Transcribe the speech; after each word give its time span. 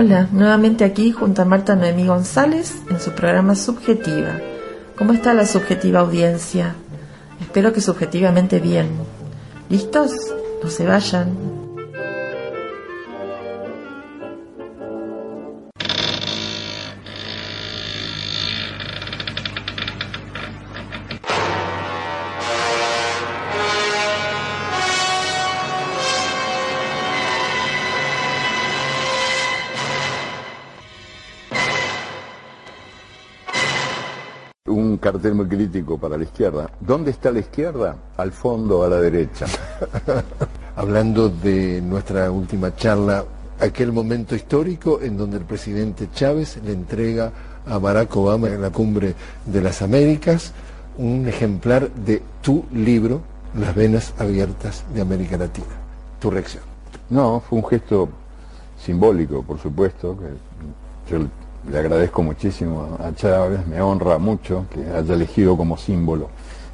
Hola, 0.00 0.28
nuevamente 0.30 0.84
aquí 0.84 1.10
junto 1.10 1.42
a 1.42 1.44
Marta 1.44 1.74
Noemí 1.74 2.06
González 2.06 2.82
en 2.88 3.00
su 3.00 3.10
programa 3.10 3.56
Subjetiva. 3.56 4.38
¿Cómo 4.96 5.12
está 5.12 5.34
la 5.34 5.44
subjetiva 5.44 5.98
audiencia? 5.98 6.76
Espero 7.40 7.72
que 7.72 7.80
subjetivamente 7.80 8.60
bien. 8.60 8.90
¿Listos? 9.68 10.12
No 10.62 10.70
se 10.70 10.86
vayan. 10.86 11.67
Cartel 35.18 35.34
muy 35.34 35.46
crítico 35.46 35.98
para 35.98 36.16
la 36.16 36.22
izquierda. 36.22 36.70
¿Dónde 36.78 37.10
está 37.10 37.32
la 37.32 37.40
izquierda? 37.40 37.96
Al 38.16 38.30
fondo, 38.30 38.84
a 38.84 38.88
la 38.88 39.00
derecha. 39.00 39.46
hablando 40.76 41.28
de 41.28 41.82
nuestra 41.82 42.30
última 42.30 42.76
charla, 42.76 43.24
aquel 43.58 43.90
momento 43.90 44.36
histórico 44.36 45.00
en 45.02 45.16
donde 45.16 45.38
el 45.38 45.44
presidente 45.44 46.08
Chávez 46.14 46.60
le 46.64 46.72
entrega 46.72 47.32
a 47.66 47.78
Barack 47.78 48.16
Obama 48.16 48.46
en 48.46 48.62
la 48.62 48.70
cumbre 48.70 49.14
de 49.44 49.60
las 49.60 49.82
Américas 49.82 50.52
un 50.98 51.26
ejemplar 51.26 51.90
de 51.90 52.22
tu 52.40 52.64
libro, 52.72 53.20
Las 53.58 53.74
venas 53.74 54.14
abiertas 54.18 54.84
de 54.94 55.00
América 55.00 55.36
Latina. 55.36 55.66
Tu 56.20 56.30
reacción. 56.30 56.62
No, 57.10 57.40
fue 57.40 57.58
un 57.58 57.66
gesto 57.66 58.08
simbólico, 58.84 59.42
por 59.42 59.58
supuesto, 59.58 60.16
que 60.16 61.10
yo 61.10 61.26
le 61.70 61.78
agradezco 61.78 62.22
muchísimo 62.22 62.96
a 63.00 63.14
Chávez, 63.14 63.66
me 63.66 63.80
honra 63.80 64.18
mucho 64.18 64.66
que 64.72 64.80
haya 64.90 65.14
elegido 65.14 65.56
como 65.56 65.76
símbolo 65.76 66.28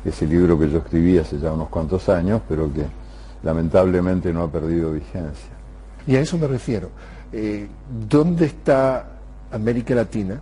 ese 0.04 0.26
libro 0.26 0.58
que 0.58 0.68
yo 0.70 0.78
escribí 0.78 1.18
hace 1.18 1.38
ya 1.38 1.52
unos 1.52 1.68
cuantos 1.68 2.08
años, 2.08 2.42
pero 2.48 2.72
que 2.72 2.84
lamentablemente 3.42 4.32
no 4.32 4.42
ha 4.42 4.50
perdido 4.50 4.92
vigencia. 4.92 5.48
Y 6.06 6.16
a 6.16 6.20
eso 6.20 6.36
me 6.38 6.46
refiero. 6.46 6.90
Eh, 7.32 7.66
¿Dónde 8.08 8.46
está 8.46 9.06
América 9.50 9.94
Latina 9.94 10.40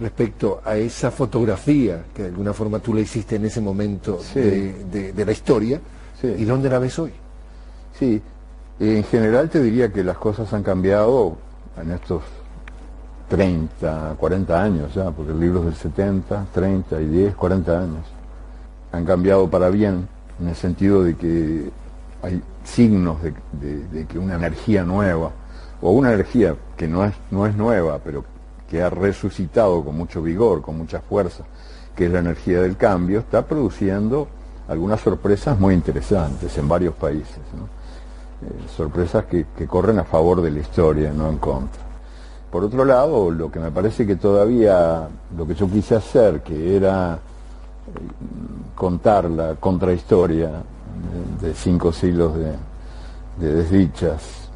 respecto 0.00 0.62
a 0.64 0.76
esa 0.76 1.10
fotografía 1.10 2.04
que 2.14 2.22
de 2.22 2.28
alguna 2.28 2.52
forma 2.54 2.78
tú 2.78 2.94
le 2.94 3.02
hiciste 3.02 3.36
en 3.36 3.44
ese 3.44 3.60
momento 3.60 4.18
Sí. 4.22 4.40
de, 4.40 4.84
de- 4.84 5.12
de 5.12 5.24
la 5.24 5.32
historia? 5.32 5.80
Sí. 6.20 6.28
¿Y 6.38 6.44
dónde 6.44 6.70
la 6.70 6.78
ves 6.78 6.98
hoy? 6.98 7.12
Sí, 7.98 8.20
en 8.80 9.04
general 9.04 9.50
te 9.50 9.62
diría 9.62 9.92
que 9.92 10.02
las 10.02 10.16
cosas 10.16 10.52
han 10.54 10.62
cambiado 10.62 11.36
en 11.80 11.90
estos 11.92 12.22
30, 13.32 14.16
40 14.18 14.62
años 14.62 14.94
ya, 14.94 15.10
porque 15.10 15.32
el 15.32 15.40
libro 15.40 15.62
del 15.62 15.74
70, 15.74 16.48
30 16.52 17.00
y 17.00 17.06
10, 17.06 17.34
40 17.34 17.78
años. 17.80 18.04
Han 18.92 19.06
cambiado 19.06 19.48
para 19.48 19.70
bien, 19.70 20.06
en 20.38 20.48
el 20.48 20.54
sentido 20.54 21.02
de 21.02 21.16
que 21.16 21.70
hay 22.22 22.42
signos 22.62 23.22
de, 23.22 24.06
que 24.06 24.18
una 24.18 24.34
energía 24.34 24.84
nueva, 24.84 25.30
o 25.80 25.92
una 25.92 26.12
energía 26.12 26.54
que 26.76 26.86
no 26.86 27.06
es, 27.06 27.14
no 27.30 27.46
es 27.46 27.56
nueva, 27.56 28.00
pero 28.04 28.22
que 28.68 28.82
ha 28.82 28.90
resucitado 28.90 29.82
con 29.82 29.96
mucho 29.96 30.20
vigor, 30.20 30.60
con 30.60 30.76
mucha 30.76 31.00
fuerza, 31.00 31.44
que 31.96 32.04
es 32.04 32.12
la 32.12 32.18
energía 32.18 32.60
del 32.60 32.76
cambio, 32.76 33.20
está 33.20 33.46
produciendo 33.46 34.28
algunas 34.68 35.00
sorpresas 35.00 35.58
muy 35.58 35.72
interesantes 35.72 36.58
en 36.58 36.68
varios 36.68 36.94
países. 36.96 37.38
Eh, 37.38 38.68
sorpresas 38.76 39.24
que, 39.24 39.46
que 39.56 39.66
corren 39.66 39.98
a 40.00 40.04
favor 40.04 40.42
de 40.42 40.50
la 40.50 40.60
historia, 40.60 41.14
no 41.14 41.30
en 41.30 41.38
contra. 41.38 41.91
Por 42.52 42.64
otro 42.64 42.84
lado, 42.84 43.30
lo 43.30 43.50
que 43.50 43.58
me 43.58 43.70
parece 43.70 44.06
que 44.06 44.16
todavía, 44.16 45.08
lo 45.34 45.46
que 45.46 45.54
yo 45.54 45.66
quise 45.70 45.94
hacer, 45.96 46.42
que 46.42 46.76
era 46.76 47.14
eh, 47.14 47.18
contar 48.74 49.30
la 49.30 49.54
contrahistoria 49.54 50.50
de, 51.40 51.48
de 51.48 51.54
cinco 51.54 51.92
siglos 51.94 52.34
de, 52.36 52.52
de 53.40 53.54
desdichas 53.54 54.50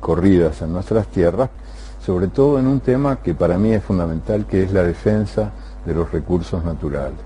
corridas 0.00 0.60
en 0.62 0.72
nuestras 0.72 1.06
tierras, 1.06 1.48
sobre 2.04 2.26
todo 2.26 2.58
en 2.58 2.66
un 2.66 2.80
tema 2.80 3.22
que 3.22 3.34
para 3.34 3.56
mí 3.56 3.72
es 3.72 3.84
fundamental, 3.84 4.44
que 4.46 4.64
es 4.64 4.72
la 4.72 4.82
defensa 4.82 5.52
de 5.86 5.94
los 5.94 6.10
recursos 6.10 6.64
naturales. 6.64 7.20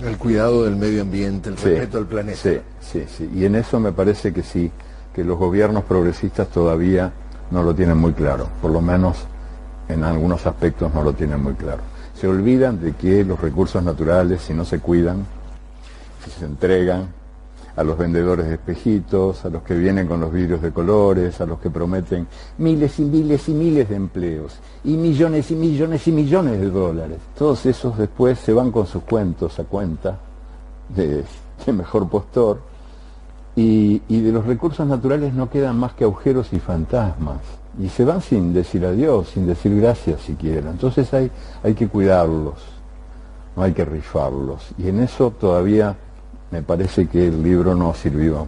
El 0.00 0.16
cuidado 0.16 0.62
del 0.62 0.76
medio 0.76 1.02
ambiente, 1.02 1.48
el 1.50 1.58
Sí, 1.58 1.64
respeto 1.70 1.98
al 1.98 2.06
planeta. 2.06 2.38
Sí, 2.40 2.60
sí, 2.80 3.04
sí. 3.08 3.28
Y 3.34 3.44
en 3.46 3.56
eso 3.56 3.80
me 3.80 3.90
parece 3.90 4.32
que 4.32 4.44
sí, 4.44 4.70
que 5.12 5.24
los 5.24 5.36
gobiernos 5.36 5.82
progresistas 5.82 6.46
todavía 6.48 7.12
no 7.50 7.64
lo 7.64 7.74
tienen 7.74 7.98
muy 7.98 8.12
claro, 8.12 8.46
por 8.62 8.70
lo 8.70 8.80
menos 8.80 9.26
en 9.92 10.04
algunos 10.04 10.46
aspectos 10.46 10.92
no 10.94 11.02
lo 11.02 11.12
tienen 11.12 11.42
muy 11.42 11.54
claro. 11.54 11.82
Se 12.14 12.28
olvidan 12.28 12.80
de 12.80 12.92
que 12.92 13.24
los 13.24 13.40
recursos 13.40 13.82
naturales, 13.82 14.42
si 14.42 14.54
no 14.54 14.64
se 14.64 14.78
cuidan, 14.78 15.24
si 16.24 16.30
se 16.30 16.44
entregan 16.44 17.08
a 17.76 17.84
los 17.84 17.96
vendedores 17.96 18.46
de 18.46 18.54
espejitos, 18.54 19.44
a 19.44 19.48
los 19.48 19.62
que 19.62 19.74
vienen 19.74 20.06
con 20.06 20.20
los 20.20 20.32
vidrios 20.32 20.60
de 20.60 20.72
colores, 20.72 21.40
a 21.40 21.46
los 21.46 21.60
que 21.60 21.70
prometen 21.70 22.26
miles 22.58 22.98
y 22.98 23.04
miles 23.04 23.48
y 23.48 23.54
miles 23.54 23.88
de 23.88 23.96
empleos 23.96 24.58
y 24.84 24.96
millones 24.96 25.50
y 25.50 25.54
millones 25.54 26.06
y 26.06 26.12
millones 26.12 26.60
de 26.60 26.70
dólares. 26.70 27.18
Todos 27.38 27.64
esos 27.66 27.96
después 27.96 28.38
se 28.38 28.52
van 28.52 28.70
con 28.70 28.86
sus 28.86 29.02
cuentos 29.04 29.58
a 29.58 29.64
cuenta 29.64 30.18
de, 30.94 31.24
mejor 31.72 32.08
postor 32.08 32.60
y, 33.60 34.02
y 34.08 34.20
de 34.22 34.32
los 34.32 34.46
recursos 34.46 34.86
naturales 34.86 35.34
no 35.34 35.50
quedan 35.50 35.78
más 35.78 35.92
que 35.92 36.04
agujeros 36.04 36.52
y 36.52 36.58
fantasmas. 36.58 37.38
Y 37.80 37.88
se 37.88 38.04
van 38.04 38.20
sin 38.22 38.52
decir 38.52 38.84
adiós, 38.84 39.28
sin 39.34 39.46
decir 39.46 39.78
gracias 39.78 40.22
siquiera. 40.22 40.70
Entonces 40.70 41.12
hay, 41.12 41.30
hay 41.62 41.74
que 41.74 41.88
cuidarlos, 41.88 42.54
no 43.56 43.62
hay 43.62 43.72
que 43.72 43.84
rifarlos. 43.84 44.70
Y 44.78 44.88
en 44.88 45.00
eso 45.00 45.30
todavía 45.30 45.94
me 46.50 46.62
parece 46.62 47.06
que 47.06 47.28
el 47.28 47.42
libro 47.42 47.74
no 47.74 47.94
sirvió 47.94 48.46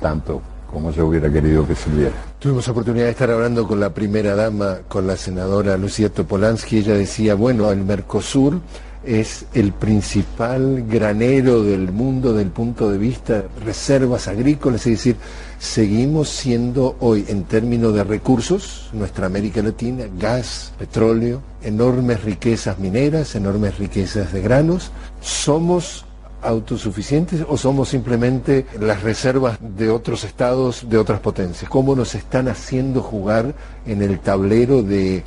tanto 0.00 0.40
como 0.70 0.90
yo 0.90 1.06
hubiera 1.06 1.32
querido 1.32 1.66
que 1.66 1.74
sirviera. 1.74 2.12
Tuvimos 2.38 2.68
oportunidad 2.68 3.06
de 3.06 3.12
estar 3.12 3.30
hablando 3.30 3.66
con 3.66 3.80
la 3.80 3.94
primera 3.94 4.34
dama, 4.34 4.78
con 4.86 5.06
la 5.06 5.16
senadora 5.16 5.78
Lucía 5.78 6.12
Topolansky. 6.12 6.78
Ella 6.78 6.94
decía, 6.94 7.34
bueno, 7.34 7.70
el 7.70 7.84
Mercosur 7.84 8.60
es 9.04 9.46
el 9.54 9.72
principal 9.72 10.84
granero 10.88 11.62
del 11.62 11.92
mundo 11.92 12.32
del 12.32 12.48
punto 12.48 12.90
de 12.90 12.98
vista 12.98 13.42
de 13.42 13.48
reservas 13.64 14.28
agrícolas, 14.28 14.86
es 14.86 14.98
decir, 14.98 15.16
seguimos 15.58 16.28
siendo 16.28 16.96
hoy 17.00 17.24
en 17.28 17.44
términos 17.44 17.94
de 17.94 18.04
recursos, 18.04 18.90
nuestra 18.92 19.26
América 19.26 19.62
Latina, 19.62 20.04
gas, 20.18 20.72
petróleo, 20.78 21.42
enormes 21.62 22.22
riquezas 22.24 22.78
mineras, 22.78 23.34
enormes 23.34 23.78
riquezas 23.78 24.32
de 24.32 24.42
granos, 24.42 24.90
somos 25.20 26.04
autosuficientes 26.42 27.44
o 27.48 27.56
somos 27.56 27.88
simplemente 27.88 28.66
las 28.80 29.02
reservas 29.02 29.58
de 29.60 29.90
otros 29.90 30.24
estados, 30.24 30.88
de 30.88 30.98
otras 30.98 31.20
potencias? 31.20 31.70
¿Cómo 31.70 31.94
nos 31.94 32.14
están 32.14 32.48
haciendo 32.48 33.02
jugar 33.02 33.54
en 33.86 34.02
el 34.02 34.20
tablero 34.20 34.82
de, 34.82 35.16
eh, 35.18 35.24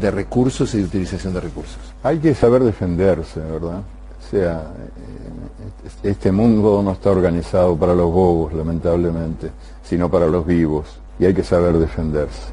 de 0.00 0.10
recursos 0.10 0.74
y 0.74 0.78
de 0.78 0.84
utilización 0.84 1.34
de 1.34 1.40
recursos? 1.40 1.78
Hay 2.02 2.18
que 2.18 2.34
saber 2.34 2.62
defenderse, 2.64 3.40
¿verdad? 3.40 3.78
O 3.80 4.30
sea, 4.30 4.62
eh, 4.62 5.88
este 6.02 6.32
mundo 6.32 6.82
no 6.82 6.92
está 6.92 7.10
organizado 7.10 7.76
para 7.76 7.94
los 7.94 8.12
bobos, 8.12 8.52
lamentablemente, 8.52 9.50
sino 9.82 10.10
para 10.10 10.26
los 10.26 10.46
vivos. 10.46 10.98
Y 11.18 11.24
hay 11.24 11.34
que 11.34 11.42
saber 11.42 11.78
defenderse. 11.78 12.52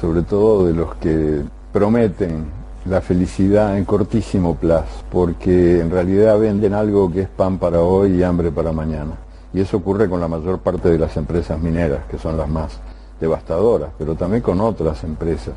Sobre 0.00 0.22
todo 0.22 0.66
de 0.66 0.72
los 0.72 0.94
que 0.96 1.42
prometen 1.72 2.63
la 2.86 3.00
felicidad 3.00 3.78
en 3.78 3.84
cortísimo 3.84 4.56
plazo, 4.56 5.04
porque 5.10 5.80
en 5.80 5.90
realidad 5.90 6.38
venden 6.38 6.74
algo 6.74 7.10
que 7.10 7.22
es 7.22 7.28
pan 7.28 7.58
para 7.58 7.80
hoy 7.80 8.16
y 8.16 8.22
hambre 8.22 8.50
para 8.50 8.72
mañana. 8.72 9.12
Y 9.52 9.60
eso 9.60 9.78
ocurre 9.78 10.08
con 10.08 10.20
la 10.20 10.28
mayor 10.28 10.58
parte 10.58 10.90
de 10.90 10.98
las 10.98 11.16
empresas 11.16 11.58
mineras, 11.60 12.00
que 12.10 12.18
son 12.18 12.36
las 12.36 12.48
más 12.48 12.80
devastadoras, 13.20 13.90
pero 13.96 14.14
también 14.14 14.42
con 14.42 14.60
otras 14.60 15.02
empresas. 15.04 15.54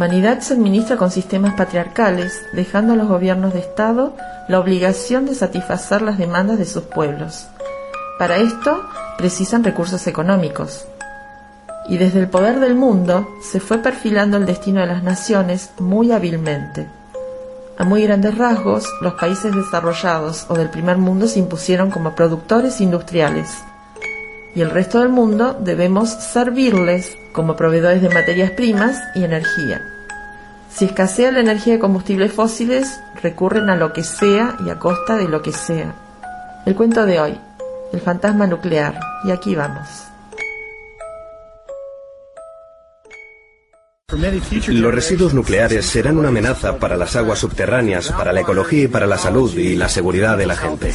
Humanidad 0.00 0.40
se 0.40 0.54
administra 0.54 0.96
con 0.96 1.10
sistemas 1.10 1.52
patriarcales, 1.56 2.32
dejando 2.54 2.94
a 2.94 2.96
los 2.96 3.06
gobiernos 3.06 3.52
de 3.52 3.58
Estado 3.58 4.16
la 4.48 4.58
obligación 4.58 5.26
de 5.26 5.34
satisfacer 5.34 6.00
las 6.00 6.16
demandas 6.16 6.58
de 6.58 6.64
sus 6.64 6.84
pueblos. 6.84 7.48
Para 8.18 8.38
esto 8.38 8.82
precisan 9.18 9.62
recursos 9.62 10.06
económicos. 10.06 10.86
Y 11.86 11.98
desde 11.98 12.18
el 12.18 12.30
poder 12.30 12.60
del 12.60 12.76
mundo 12.76 13.28
se 13.42 13.60
fue 13.60 13.76
perfilando 13.76 14.38
el 14.38 14.46
destino 14.46 14.80
de 14.80 14.86
las 14.86 15.02
naciones 15.02 15.68
muy 15.78 16.12
hábilmente. 16.12 16.88
A 17.76 17.84
muy 17.84 18.02
grandes 18.02 18.38
rasgos, 18.38 18.86
los 19.02 19.12
países 19.14 19.54
desarrollados 19.54 20.46
o 20.48 20.54
del 20.54 20.70
primer 20.70 20.96
mundo 20.96 21.28
se 21.28 21.40
impusieron 21.40 21.90
como 21.90 22.14
productores 22.14 22.80
industriales. 22.80 23.50
Y 24.54 24.62
el 24.62 24.70
resto 24.70 25.00
del 25.00 25.10
mundo 25.10 25.58
debemos 25.60 26.08
servirles 26.08 27.18
como 27.32 27.56
proveedores 27.56 28.02
de 28.02 28.08
materias 28.08 28.50
primas 28.50 28.98
y 29.14 29.24
energía. 29.24 29.82
Si 30.70 30.84
escasea 30.84 31.32
la 31.32 31.40
energía 31.40 31.74
de 31.74 31.78
combustibles 31.80 32.32
fósiles, 32.32 33.00
recurren 33.22 33.70
a 33.70 33.76
lo 33.76 33.92
que 33.92 34.04
sea 34.04 34.56
y 34.64 34.70
a 34.70 34.78
costa 34.78 35.16
de 35.16 35.28
lo 35.28 35.42
que 35.42 35.52
sea. 35.52 35.94
El 36.64 36.74
cuento 36.74 37.06
de 37.06 37.20
hoy, 37.20 37.40
el 37.92 38.00
fantasma 38.00 38.46
nuclear, 38.46 38.98
y 39.24 39.30
aquí 39.30 39.54
vamos. 39.54 40.10
Los 44.68 44.94
residuos 44.94 45.34
nucleares 45.34 45.86
serán 45.86 46.18
una 46.18 46.28
amenaza 46.28 46.78
para 46.78 46.96
las 46.96 47.14
aguas 47.16 47.38
subterráneas, 47.38 48.10
para 48.12 48.32
la 48.32 48.40
ecología 48.40 48.84
y 48.84 48.88
para 48.88 49.06
la 49.06 49.18
salud 49.18 49.56
y 49.56 49.76
la 49.76 49.88
seguridad 49.88 50.36
de 50.36 50.46
la 50.46 50.56
gente. 50.56 50.92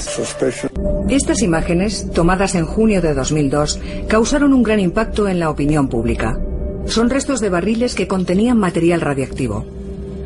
Estas 1.10 1.42
imágenes, 1.42 2.12
tomadas 2.12 2.56
en 2.56 2.66
junio 2.66 3.02
de 3.02 3.14
2002, 3.14 3.80
causaron 4.08 4.54
un 4.54 4.64
gran 4.64 4.80
impacto 4.80 5.28
en 5.28 5.40
la 5.40 5.50
opinión 5.50 5.88
pública. 5.88 6.38
Son 6.86 7.10
restos 7.10 7.40
de 7.40 7.50
barriles 7.50 7.96
que 7.96 8.08
contenían 8.08 8.58
material 8.58 9.02
radiactivo. 9.02 9.66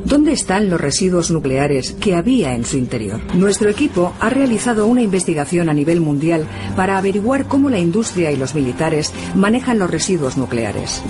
¿Dónde 0.05 0.31
están 0.31 0.69
los 0.69 0.79
residuos 0.79 1.29
nucleares 1.29 1.91
que 1.93 2.15
había 2.15 2.55
en 2.55 2.65
su 2.65 2.77
interior? 2.77 3.19
Nuestro 3.35 3.69
equipo 3.69 4.13
ha 4.19 4.29
realizado 4.29 4.87
una 4.87 5.01
investigación 5.01 5.69
a 5.69 5.73
nivel 5.73 5.99
mundial 5.99 6.45
para 6.75 6.97
averiguar 6.97 7.47
cómo 7.47 7.69
la 7.69 7.79
industria 7.79 8.31
y 8.31 8.37
los 8.37 8.55
militares 8.55 9.13
manejan 9.35 9.77
los 9.77 9.91
residuos 9.91 10.37
nucleares. 10.37 11.01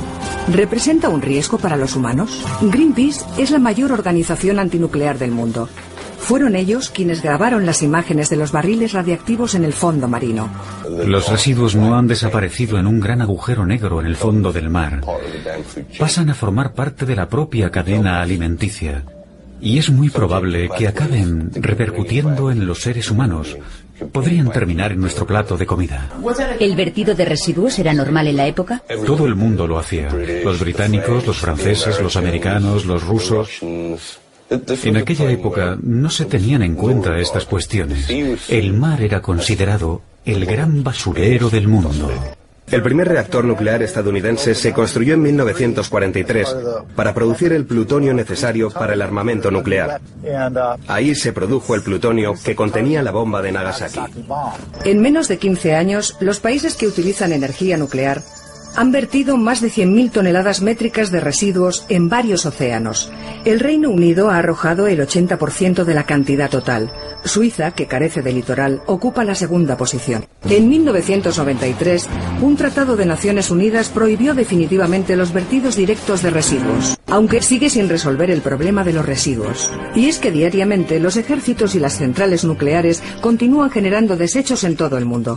¿Representa 0.51 1.09
un 1.09 1.21
riesgo 1.21 1.59
para 1.59 1.77
los 1.77 1.95
humanos? 1.95 2.43
Greenpeace 2.61 3.23
es 3.37 3.51
la 3.51 3.59
mayor 3.59 3.91
organización 3.91 4.59
antinuclear 4.59 5.19
del 5.19 5.31
mundo. 5.31 5.69
Fueron 6.19 6.55
ellos 6.55 6.89
quienes 6.89 7.23
grabaron 7.23 7.65
las 7.65 7.81
imágenes 7.81 8.29
de 8.29 8.35
los 8.35 8.51
barriles 8.51 8.93
radiactivos 8.93 9.55
en 9.55 9.63
el 9.63 9.73
fondo 9.73 10.07
marino. 10.07 10.49
Los 11.05 11.29
residuos 11.29 11.75
no 11.75 11.97
han 11.97 12.07
desaparecido 12.07 12.77
en 12.77 12.87
un 12.87 12.99
gran 12.99 13.21
agujero 13.21 13.65
negro 13.65 13.99
en 13.99 14.05
el 14.05 14.15
fondo 14.15 14.51
del 14.51 14.69
mar. 14.69 15.01
Pasan 15.97 16.29
a 16.29 16.33
formar 16.35 16.73
parte 16.73 17.05
de 17.05 17.15
la 17.15 17.27
propia 17.27 17.71
cadena 17.71 18.21
alimenticia. 18.21 19.03
Y 19.61 19.77
es 19.77 19.89
muy 19.89 20.09
probable 20.09 20.69
que 20.77 20.87
acaben 20.87 21.51
repercutiendo 21.53 22.51
en 22.51 22.65
los 22.65 22.81
seres 22.81 23.11
humanos. 23.11 23.57
Podrían 24.13 24.51
terminar 24.51 24.93
en 24.93 25.01
nuestro 25.01 25.27
plato 25.27 25.57
de 25.57 25.65
comida. 25.65 26.09
¿El 26.59 26.75
vertido 26.75 27.15
de 27.15 27.25
residuos 27.25 27.77
era 27.79 27.93
normal 27.93 28.27
en 28.27 28.37
la 28.37 28.47
época? 28.47 28.81
Todo 29.05 29.25
el 29.25 29.35
mundo 29.35 29.67
lo 29.67 29.77
hacía. 29.77 30.09
Los 30.43 30.59
británicos, 30.59 31.27
los 31.27 31.37
franceses, 31.37 31.99
los 32.01 32.15
americanos, 32.15 32.85
los 32.85 33.03
rusos. 33.03 33.49
En 34.49 34.97
aquella 34.97 35.29
época 35.29 35.77
no 35.81 36.09
se 36.09 36.25
tenían 36.25 36.63
en 36.63 36.75
cuenta 36.75 37.17
estas 37.19 37.45
cuestiones. 37.45 38.09
El 38.49 38.73
mar 38.73 39.01
era 39.01 39.21
considerado 39.21 40.01
el 40.25 40.45
gran 40.45 40.83
basurero 40.83 41.49
del 41.49 41.67
mundo. 41.67 42.09
El 42.71 42.83
primer 42.83 43.07
reactor 43.07 43.45
nuclear 43.45 43.81
estadounidense 43.81 44.53
se 44.53 44.73
construyó 44.73 45.15
en 45.15 45.23
1943 45.23 46.55
para 46.95 47.15
producir 47.15 47.51
el 47.51 47.65
plutonio 47.65 48.13
necesario 48.13 48.69
para 48.69 48.93
el 48.93 49.01
armamento 49.01 49.49
nuclear. 49.49 49.99
Ahí 50.87 51.15
se 51.15 51.33
produjo 51.33 51.73
el 51.73 51.81
plutonio 51.81 52.35
que 52.43 52.55
contenía 52.55 53.01
la 53.01 53.11
bomba 53.11 53.41
de 53.41 53.51
Nagasaki. 53.51 53.99
En 54.85 55.01
menos 55.01 55.27
de 55.27 55.39
15 55.39 55.75
años, 55.75 56.15
los 56.19 56.39
países 56.39 56.75
que 56.75 56.87
utilizan 56.87 57.33
energía 57.33 57.75
nuclear 57.75 58.21
han 58.79 58.93
vertido 58.93 59.35
más 59.35 59.59
de 59.59 59.67
100.000 59.67 60.09
toneladas 60.09 60.61
métricas 60.61 61.11
de 61.11 61.19
residuos 61.19 61.85
en 61.89 62.07
varios 62.07 62.45
océanos. 62.45 63.11
El 63.43 63.59
Reino 63.59 63.89
Unido 63.89 64.29
ha 64.29 64.37
arrojado 64.37 64.87
el 64.87 65.01
80% 65.01 65.83
de 65.83 65.93
la 65.93 66.05
cantidad 66.05 66.49
total. 66.49 66.89
Suiza, 67.25 67.71
que 67.71 67.87
carece 67.87 68.21
de 68.21 68.31
litoral, 68.31 68.81
ocupa 68.85 69.25
la 69.25 69.35
segunda 69.35 69.75
posición. 69.75 70.27
En 70.49 70.69
1993, 70.69 72.07
un 72.41 72.55
tratado 72.55 72.95
de 72.95 73.05
Naciones 73.05 73.51
Unidas 73.51 73.89
prohibió 73.89 74.33
definitivamente 74.33 75.17
los 75.17 75.33
vertidos 75.33 75.75
directos 75.75 76.21
de 76.21 76.29
residuos, 76.29 76.97
aunque 77.07 77.41
sigue 77.41 77.69
sin 77.69 77.89
resolver 77.89 78.31
el 78.31 78.39
problema 78.39 78.85
de 78.85 78.93
los 78.93 79.05
residuos. 79.05 79.73
Y 79.93 80.07
es 80.07 80.19
que 80.19 80.31
diariamente 80.31 81.01
los 81.01 81.17
ejércitos 81.17 81.75
y 81.75 81.81
las 81.81 81.97
centrales 81.97 82.45
nucleares 82.45 83.03
continúan 83.19 83.71
generando 83.71 84.15
desechos 84.15 84.63
en 84.63 84.77
todo 84.77 84.97
el 84.97 85.03
mundo. 85.03 85.35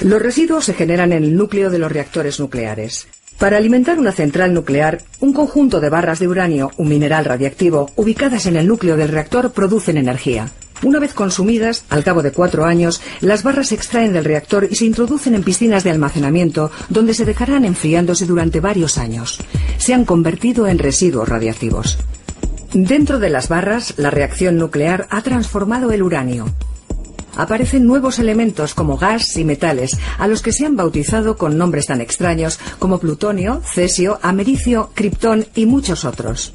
Los 0.00 0.22
residuos 0.22 0.64
se 0.64 0.72
generan 0.72 1.12
en 1.12 1.24
el 1.24 1.36
núcleo 1.36 1.68
de 1.68 1.78
los 1.78 1.92
reactores 1.92 2.40
nucleares. 2.40 3.06
Para 3.38 3.58
alimentar 3.58 3.98
una 3.98 4.12
central 4.12 4.54
nuclear, 4.54 5.02
un 5.20 5.34
conjunto 5.34 5.78
de 5.78 5.90
barras 5.90 6.18
de 6.18 6.28
uranio, 6.28 6.70
un 6.78 6.88
mineral 6.88 7.26
radiactivo, 7.26 7.90
ubicadas 7.96 8.46
en 8.46 8.56
el 8.56 8.66
núcleo 8.66 8.96
del 8.96 9.08
reactor, 9.08 9.52
producen 9.52 9.98
energía. 9.98 10.48
Una 10.82 11.00
vez 11.00 11.12
consumidas, 11.12 11.84
al 11.90 12.02
cabo 12.02 12.22
de 12.22 12.32
cuatro 12.32 12.64
años, 12.64 13.02
las 13.20 13.42
barras 13.42 13.68
se 13.68 13.74
extraen 13.74 14.14
del 14.14 14.24
reactor 14.24 14.68
y 14.70 14.74
se 14.74 14.86
introducen 14.86 15.34
en 15.34 15.42
piscinas 15.42 15.84
de 15.84 15.90
almacenamiento, 15.90 16.70
donde 16.88 17.12
se 17.12 17.26
dejarán 17.26 17.66
enfriándose 17.66 18.24
durante 18.24 18.60
varios 18.60 18.96
años. 18.96 19.38
Se 19.76 19.92
han 19.92 20.06
convertido 20.06 20.66
en 20.66 20.78
residuos 20.78 21.28
radiactivos. 21.28 21.98
Dentro 22.72 23.18
de 23.18 23.28
las 23.28 23.48
barras, 23.48 23.92
la 23.98 24.10
reacción 24.10 24.56
nuclear 24.56 25.06
ha 25.10 25.20
transformado 25.20 25.92
el 25.92 26.02
uranio 26.02 26.46
aparecen 27.40 27.86
nuevos 27.86 28.18
elementos 28.18 28.74
como 28.74 28.96
gas 28.96 29.36
y 29.36 29.44
metales, 29.44 29.98
a 30.18 30.26
los 30.26 30.42
que 30.42 30.52
se 30.52 30.66
han 30.66 30.76
bautizado 30.76 31.36
con 31.36 31.56
nombres 31.56 31.86
tan 31.86 32.00
extraños 32.00 32.58
como 32.78 32.98
plutonio, 32.98 33.62
cesio, 33.64 34.18
americio, 34.22 34.90
criptón 34.94 35.46
y 35.54 35.66
muchos 35.66 36.04
otros. 36.04 36.52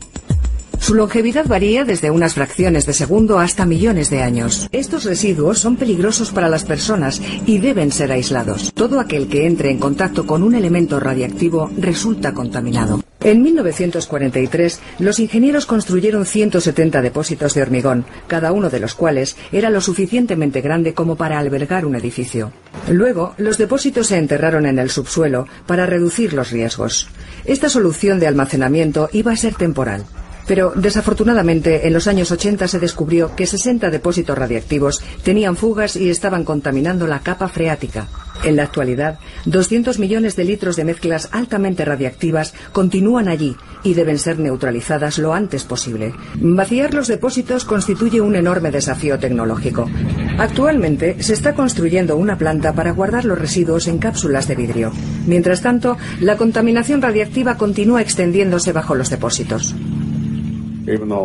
Su 0.79 0.93
longevidad 0.93 1.47
varía 1.47 1.83
desde 1.83 2.11
unas 2.11 2.35
fracciones 2.35 2.85
de 2.85 2.93
segundo 2.93 3.39
hasta 3.39 3.65
millones 3.65 4.09
de 4.09 4.21
años. 4.21 4.67
Estos 4.71 5.05
residuos 5.05 5.59
son 5.59 5.77
peligrosos 5.77 6.31
para 6.31 6.49
las 6.49 6.63
personas 6.63 7.21
y 7.45 7.57
deben 7.57 7.91
ser 7.91 8.11
aislados. 8.11 8.71
Todo 8.73 8.99
aquel 8.99 9.27
que 9.27 9.47
entre 9.47 9.71
en 9.71 9.79
contacto 9.79 10.27
con 10.27 10.43
un 10.43 10.53
elemento 10.53 10.99
radiactivo 10.99 11.71
resulta 11.77 12.33
contaminado. 12.33 13.04
En 13.25 13.41
1943, 13.41 14.79
los 14.99 15.19
ingenieros 15.19 15.65
construyeron 15.65 16.27
170 16.27 17.01
depósitos 17.01 17.55
de 17.55 17.63
hormigón, 17.63 18.05
cada 18.27 18.51
uno 18.51 18.69
de 18.69 18.79
los 18.79 18.93
cuales 18.93 19.35
era 19.51 19.71
lo 19.71 19.81
suficientemente 19.81 20.61
grande 20.61 20.93
como 20.93 21.15
para 21.15 21.39
albergar 21.39 21.87
un 21.87 21.95
edificio. 21.95 22.51
Luego, 22.87 23.33
los 23.39 23.57
depósitos 23.57 24.05
se 24.05 24.19
enterraron 24.19 24.67
en 24.67 24.77
el 24.77 24.91
subsuelo 24.91 25.47
para 25.65 25.87
reducir 25.87 26.33
los 26.33 26.51
riesgos. 26.51 27.07
Esta 27.45 27.67
solución 27.67 28.19
de 28.19 28.27
almacenamiento 28.27 29.09
iba 29.11 29.31
a 29.31 29.37
ser 29.37 29.55
temporal. 29.55 30.05
Pero 30.47 30.73
desafortunadamente 30.75 31.87
en 31.87 31.93
los 31.93 32.07
años 32.07 32.31
80 32.31 32.67
se 32.67 32.79
descubrió 32.79 33.35
que 33.35 33.47
60 33.47 33.89
depósitos 33.89 34.37
radiactivos 34.37 35.01
tenían 35.23 35.55
fugas 35.55 35.95
y 35.95 36.09
estaban 36.09 36.43
contaminando 36.43 37.07
la 37.07 37.19
capa 37.19 37.47
freática. 37.47 38.07
En 38.43 38.57
la 38.57 38.63
actualidad, 38.63 39.17
200 39.45 39.97
millones 39.97 40.35
de 40.35 40.43
litros 40.43 40.75
de 40.75 40.85
mezclas 40.85 41.29
altamente 41.31 41.83
radiactivas 41.83 42.53
continúan 42.73 43.27
allí 43.27 43.55
y 43.83 43.93
deben 43.93 44.19
ser 44.19 44.39
neutralizadas 44.39 45.17
lo 45.17 45.33
antes 45.33 45.63
posible. 45.63 46.13
Vaciar 46.35 46.93
los 46.93 47.07
depósitos 47.07 47.65
constituye 47.65 48.21
un 48.21 48.35
enorme 48.35 48.71
desafío 48.71 49.17
tecnológico. 49.17 49.89
Actualmente 50.37 51.23
se 51.23 51.33
está 51.33 51.55
construyendo 51.55 52.17
una 52.17 52.37
planta 52.37 52.73
para 52.73 52.91
guardar 52.91 53.25
los 53.25 53.39
residuos 53.39 53.87
en 53.87 53.99
cápsulas 53.99 54.47
de 54.47 54.55
vidrio. 54.55 54.91
Mientras 55.25 55.61
tanto, 55.61 55.97
la 56.19 56.37
contaminación 56.37 57.01
radiactiva 57.01 57.57
continúa 57.57 58.01
extendiéndose 58.01 58.73
bajo 58.73 58.95
los 58.95 59.09
depósitos. 59.09 59.73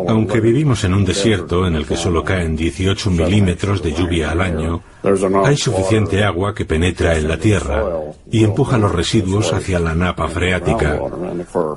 Aunque 0.07 0.39
vivimos 0.39 0.83
en 0.83 0.93
un 0.93 1.05
desierto 1.05 1.67
en 1.67 1.75
el 1.75 1.85
que 1.85 1.95
solo 1.95 2.23
caen 2.23 2.55
18 2.55 3.11
milímetros 3.11 3.81
de 3.81 3.93
lluvia 3.93 4.31
al 4.31 4.41
año, 4.41 4.81
hay 5.43 5.57
suficiente 5.57 6.23
agua 6.23 6.53
que 6.53 6.65
penetra 6.65 7.17
en 7.17 7.27
la 7.27 7.37
tierra 7.37 7.83
y 8.29 8.43
empuja 8.43 8.77
los 8.77 8.93
residuos 8.93 9.51
hacia 9.53 9.79
la 9.79 9.95
napa 9.95 10.27
freática, 10.27 10.99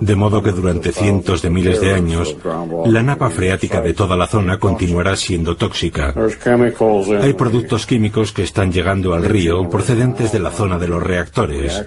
de 0.01 0.17
modo 0.17 0.43
que 0.43 0.53
durante 0.53 0.93
cientos 0.93 1.43
de 1.43 1.51
miles 1.51 1.81
de 1.81 1.95
años 1.95 2.37
la 2.87 3.03
napa 3.03 3.31
freática 3.31 3.81
de 3.81 3.95
toda 3.95 4.17
la 4.17 4.27
zona 4.27 4.59
continuará 4.59 5.17
siendo 5.17 5.57
tóxica. 5.57 6.15
Hay 7.23 7.33
productos 7.35 7.87
químicos 7.87 8.33
que 8.33 8.43
están 8.43 8.73
llegando 8.73 9.15
al 9.15 9.25
río 9.25 9.69
procedentes 9.69 10.33
de 10.33 10.41
la 10.41 10.51
zona 10.51 10.79
de 10.79 10.89
los 10.89 11.03
reactores. 11.03 11.85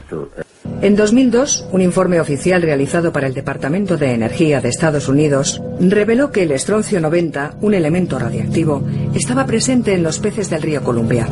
En 0.79 0.96
2002, 0.96 1.65
un 1.72 1.81
informe 1.81 2.19
oficial 2.19 2.62
realizado 2.62 3.12
para 3.12 3.25
el 3.25 3.34
Departamento 3.34 3.98
de 3.98 4.13
Energía 4.13 4.62
de 4.62 4.69
Estados 4.69 5.07
Unidos 5.07 5.60
reveló 5.79 6.31
que 6.31 6.43
el 6.43 6.51
estroncio 6.51 7.01
90, 7.01 7.55
un 7.62 7.74
elemento 7.74 8.19
radiactivo, 8.19 8.84
estaba 9.15 9.48
presente 9.48 9.96
en 9.96 10.03
los 10.03 10.19
peces 10.19 10.51
del 10.51 10.62
río 10.62 10.84
Columbia. 10.84 11.27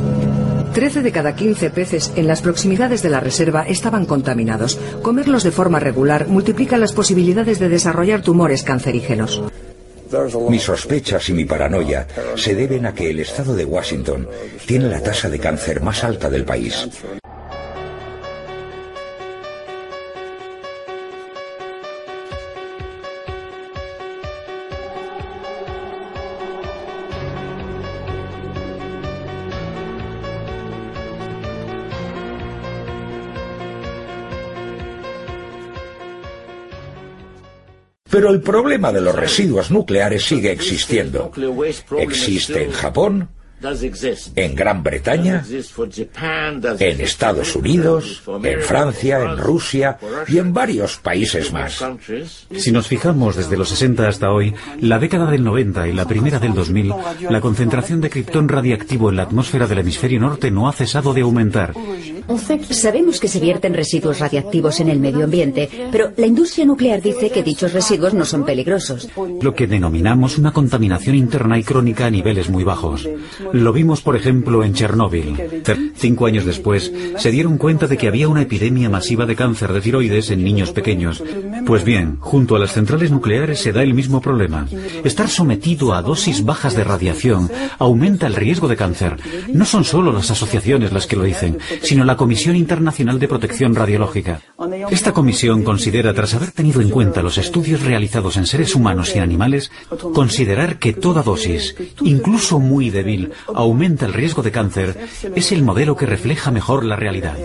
13 0.74 1.04
de 1.04 1.12
cada 1.12 1.36
15 1.36 1.70
peces 1.70 2.12
en 2.16 2.26
las 2.26 2.42
proximidades 2.42 3.04
de 3.04 3.10
la 3.10 3.20
reserva 3.20 3.68
estaban 3.68 4.06
contaminados. 4.06 4.80
Comerlos 5.04 5.44
de 5.44 5.52
forma 5.52 5.80
regular 5.80 6.28
multiplica 6.28 6.80
las 6.80 6.92
posibilidades 6.92 7.60
de 7.60 7.70
desarrollar 7.70 8.24
tumores 8.24 8.64
cancerígenos. 8.64 9.44
Mis 10.50 10.64
sospechas 10.64 11.30
y 11.30 11.34
mi 11.34 11.46
paranoia 11.46 12.08
se 12.36 12.56
deben 12.56 12.88
a 12.88 12.96
que 12.96 13.12
el 13.12 13.20
estado 13.20 13.56
de 13.56 13.66
Washington 13.66 14.28
tiene 14.66 14.90
la 14.90 15.02
tasa 15.02 15.30
de 15.30 15.38
cáncer 15.38 15.82
más 15.82 16.04
alta 16.04 16.32
del 16.32 16.46
país. 16.46 16.90
Pero 38.10 38.30
el 38.30 38.40
problema 38.42 38.92
de 38.92 39.02
los 39.02 39.16
residuos 39.16 39.72
nucleares 39.72 40.24
sigue 40.24 40.52
existiendo. 40.52 41.32
Existe 41.98 42.64
en 42.64 42.72
Japón, 42.72 43.30
en 44.36 44.56
Gran 44.56 44.84
Bretaña, 44.84 45.44
en 46.80 47.02
Estados 47.02 47.56
Unidos, 47.56 48.22
en 48.44 48.62
Francia, 48.62 49.22
en 49.22 49.38
Rusia 49.38 49.98
y 50.28 50.38
en 50.38 50.54
varios 50.54 50.98
países 50.98 51.52
más. 51.52 51.84
Si 52.56 52.72
nos 52.72 52.88
fijamos 52.88 53.36
desde 53.36 53.58
los 53.58 53.70
60 53.70 54.08
hasta 54.08 54.32
hoy, 54.32 54.54
la 54.80 55.00
década 55.00 55.30
del 55.32 55.44
90 55.44 55.88
y 55.88 55.94
la 55.94 56.06
primera 56.06 56.40
del 56.40 56.54
2000, 56.54 56.94
la 57.30 57.42
concentración 57.42 58.02
de 58.02 58.10
criptón 58.10 58.50
radiactivo 58.50 59.10
en 59.10 59.16
la 59.16 59.24
atmósfera 59.24 59.68
del 59.68 59.80
hemisferio 59.80 60.20
norte 60.20 60.52
no 60.52 60.70
ha 60.70 60.74
cesado 60.74 61.14
de 61.14 61.22
aumentar. 61.22 61.74
Sabemos 62.70 63.20
que 63.20 63.28
se 63.28 63.40
vierten 63.40 63.74
residuos 63.74 64.20
radiactivos 64.20 64.80
en 64.80 64.90
el 64.90 65.00
medio 65.00 65.26
ambiente, 65.26 65.70
pero 65.92 66.12
la 66.18 66.26
industria 66.26 66.66
nuclear 66.66 67.02
dice 67.02 67.30
que 67.30 67.44
dichos 67.44 67.74
residuos 67.74 68.14
no 68.14 68.26
son 68.26 68.46
peligrosos. 68.46 69.08
Lo 69.42 69.54
que 69.54 69.68
denominamos 69.68 70.38
una 70.38 70.52
contaminación 70.52 71.16
interna 71.16 71.58
y 71.60 71.64
crónica 71.64 72.08
a 72.08 72.10
niveles 72.10 72.50
muy 72.50 72.64
bajos. 72.64 73.08
Lo 73.56 73.72
vimos, 73.72 74.02
por 74.02 74.18
ejemplo, 74.18 74.66
en 74.66 74.74
Chernóbil. 74.74 75.64
Cinco 75.96 76.26
años 76.26 76.44
después, 76.44 76.92
se 77.18 77.32
dieron 77.32 77.58
cuenta 77.58 77.88
de 77.88 77.98
que 77.98 78.10
había 78.10 78.28
una 78.28 78.42
epidemia 78.42 78.90
masiva 78.90 79.26
de 79.26 79.38
cáncer 79.38 79.72
de 79.72 79.80
tiroides 79.80 80.30
en 80.30 80.44
niños 80.44 80.74
pequeños. 80.74 81.24
Pues 81.66 81.86
bien, 81.86 82.18
junto 82.20 82.58
a 82.58 82.60
las 82.60 82.74
centrales 82.74 83.12
nucleares 83.12 83.60
se 83.60 83.72
da 83.72 83.82
el 83.82 83.94
mismo 83.94 84.20
problema. 84.20 84.68
Estar 85.06 85.30
sometido 85.30 85.94
a 85.94 86.02
dosis 86.02 86.44
bajas 86.44 86.76
de 86.76 86.84
radiación 86.84 87.50
aumenta 87.80 88.28
el 88.28 88.36
riesgo 88.36 88.68
de 88.68 88.76
cáncer. 88.76 89.16
No 89.54 89.64
son 89.64 89.86
solo 89.86 90.12
las 90.12 90.30
asociaciones 90.32 90.92
las 90.92 91.08
que 91.08 91.16
lo 91.16 91.24
dicen, 91.24 91.58
sino 91.82 92.04
la 92.04 92.18
Comisión 92.18 92.58
Internacional 92.58 93.20
de 93.20 93.30
Protección 93.30 93.74
Radiológica. 93.74 94.42
Esta 94.92 95.14
comisión 95.14 95.64
considera, 95.64 96.14
tras 96.14 96.34
haber 96.34 96.52
tenido 96.52 96.82
en 96.82 96.90
cuenta 96.90 97.24
los 97.24 97.38
estudios 97.38 97.84
realizados 97.84 98.36
en 98.36 98.48
seres 98.48 98.76
humanos 98.76 99.16
y 99.16 99.20
animales, 99.20 99.72
considerar 100.14 100.78
que 100.78 100.92
toda 100.92 101.24
dosis, 101.24 101.76
incluso 102.02 102.60
muy 102.60 102.90
débil, 102.90 103.32
aumenta 103.54 104.06
el 104.06 104.14
riesgo 104.14 104.42
de 104.42 104.52
cáncer, 104.52 105.08
es 105.36 105.52
el 105.52 105.64
modelo 105.64 105.96
que 105.96 106.06
refleja 106.06 106.52
mejor 106.52 106.86
la 106.86 106.96
realidad. 106.96 107.38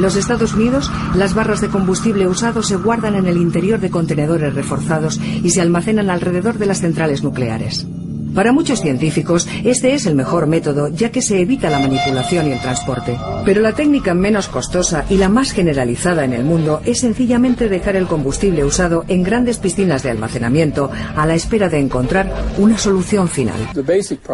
En 0.00 0.02
los 0.02 0.16
Estados 0.16 0.54
Unidos, 0.54 0.90
las 1.14 1.34
barras 1.34 1.60
de 1.60 1.68
combustible 1.68 2.26
usado 2.26 2.62
se 2.62 2.76
guardan 2.76 3.16
en 3.16 3.26
el 3.26 3.36
interior 3.36 3.80
de 3.80 3.90
contenedores 3.90 4.54
reforzados 4.54 5.20
y 5.20 5.50
se 5.50 5.60
almacenan 5.60 6.08
alrededor 6.08 6.56
de 6.56 6.64
las 6.64 6.80
centrales 6.80 7.22
nucleares. 7.22 7.86
Para 8.34 8.52
muchos 8.52 8.80
científicos, 8.80 9.48
este 9.64 9.94
es 9.94 10.06
el 10.06 10.14
mejor 10.14 10.46
método, 10.46 10.88
ya 10.88 11.10
que 11.10 11.22
se 11.22 11.40
evita 11.40 11.68
la 11.68 11.80
manipulación 11.80 12.46
y 12.46 12.52
el 12.52 12.60
transporte. 12.60 13.18
Pero 13.44 13.60
la 13.60 13.72
técnica 13.72 14.14
menos 14.14 14.48
costosa 14.48 15.04
y 15.10 15.16
la 15.16 15.28
más 15.28 15.52
generalizada 15.52 16.24
en 16.24 16.32
el 16.32 16.44
mundo 16.44 16.80
es 16.84 17.00
sencillamente 17.00 17.68
dejar 17.68 17.96
el 17.96 18.06
combustible 18.06 18.64
usado 18.64 19.04
en 19.08 19.22
grandes 19.22 19.58
piscinas 19.58 20.02
de 20.02 20.10
almacenamiento 20.10 20.90
a 21.16 21.26
la 21.26 21.34
espera 21.34 21.68
de 21.68 21.80
encontrar 21.80 22.32
una 22.58 22.78
solución 22.78 23.28
final. 23.28 23.58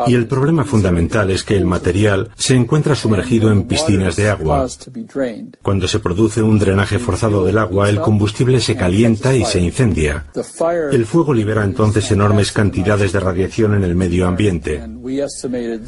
Y 0.06 0.14
el 0.14 0.26
problema 0.26 0.64
fundamental 0.64 1.30
es 1.30 1.42
que 1.42 1.56
el 1.56 1.64
material 1.64 2.30
se 2.36 2.54
encuentra 2.54 2.94
sumergido 2.94 3.50
en 3.50 3.64
piscinas 3.64 4.16
de 4.16 4.28
agua. 4.28 4.66
Cuando 5.62 5.88
se 5.88 6.00
produce 6.00 6.42
un 6.42 6.58
drenaje 6.58 6.98
forzado 6.98 7.44
del 7.44 7.58
agua, 7.58 7.88
el 7.88 8.00
combustible 8.00 8.60
se 8.60 8.76
calienta 8.76 9.34
y 9.34 9.44
se 9.44 9.60
incendia. 9.60 10.26
El 10.92 11.06
fuego 11.06 11.32
libera 11.32 11.64
entonces 11.64 12.10
enormes 12.10 12.52
cantidades 12.52 13.12
de 13.12 13.20
radiación 13.20 13.74
en 13.74 13.85
el 13.86 13.96
medio 13.96 14.26
ambiente. 14.26 14.82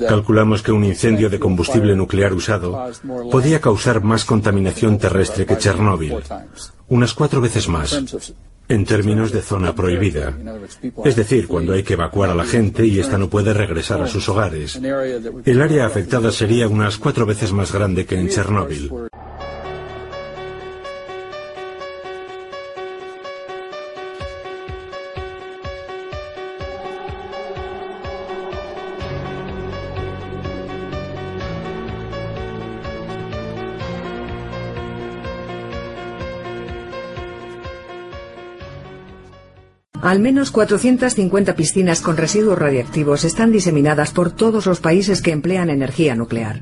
Calculamos 0.08 0.62
que 0.62 0.72
un 0.72 0.84
incendio 0.84 1.28
de 1.28 1.38
combustible 1.38 1.94
nuclear 1.94 2.32
usado 2.32 2.90
podía 3.30 3.60
causar 3.60 4.02
más 4.02 4.24
contaminación 4.24 4.98
terrestre 4.98 5.44
que 5.44 5.58
Chernóbil, 5.58 6.14
unas 6.88 7.12
cuatro 7.12 7.40
veces 7.40 7.68
más, 7.68 8.00
en 8.68 8.84
términos 8.84 9.32
de 9.32 9.42
zona 9.42 9.74
prohibida. 9.74 10.34
Es 11.04 11.16
decir, 11.16 11.48
cuando 11.48 11.72
hay 11.72 11.82
que 11.82 11.94
evacuar 11.94 12.30
a 12.30 12.34
la 12.34 12.44
gente 12.44 12.86
y 12.86 12.98
ésta 12.98 13.18
no 13.18 13.28
puede 13.28 13.52
regresar 13.54 14.00
a 14.00 14.06
sus 14.06 14.28
hogares. 14.28 14.80
El 15.44 15.62
área 15.62 15.86
afectada 15.86 16.30
sería 16.30 16.68
unas 16.68 16.98
cuatro 16.98 17.26
veces 17.26 17.52
más 17.52 17.72
grande 17.72 18.06
que 18.06 18.18
en 18.18 18.28
Chernóbil. 18.28 18.90
Al 40.02 40.20
menos 40.20 40.52
450 40.52 41.56
piscinas 41.56 42.00
con 42.00 42.16
residuos 42.16 42.56
radiactivos 42.56 43.24
están 43.24 43.50
diseminadas 43.50 44.12
por 44.12 44.30
todos 44.30 44.64
los 44.66 44.78
países 44.78 45.22
que 45.22 45.32
emplean 45.32 45.70
energía 45.70 46.14
nuclear. 46.14 46.60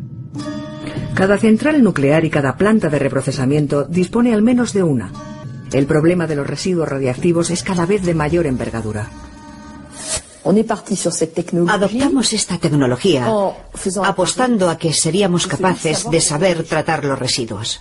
Cada 1.15 1.37
central 1.37 1.83
nuclear 1.83 2.25
y 2.25 2.31
cada 2.31 2.57
planta 2.57 2.89
de 2.89 2.99
reprocesamiento 2.99 3.85
dispone 3.85 4.33
al 4.33 4.43
menos 4.43 4.73
de 4.73 4.83
una. 4.83 5.13
El 5.73 5.87
problema 5.87 6.27
de 6.27 6.37
los 6.37 6.47
residuos 6.47 6.89
radiactivos 6.89 7.51
es 7.51 7.63
cada 7.63 7.85
vez 7.85 8.05
de 8.05 8.15
mayor 8.15 8.47
envergadura. 8.47 9.11
Adoptamos 11.69 12.33
esta 12.33 12.59
tecnología 12.59 13.27
apostando 14.05 14.71
a 14.71 14.79
que 14.79 14.93
seríamos 14.93 15.47
capaces 15.47 16.09
de 16.11 16.21
saber 16.21 16.63
tratar 16.65 17.05
los 17.05 17.19
residuos. 17.19 17.81